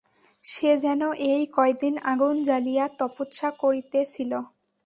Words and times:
সে 0.45 0.71
যেন 0.83 1.01
এই 1.31 1.43
কয়দিন 1.55 1.95
আগুন 2.11 2.35
জ্বালিয়া 2.43 2.85
তপস্যা 2.99 3.49
করিতেছিল। 3.61 4.31